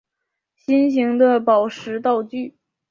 [0.55, 2.57] 心形的宝石道具。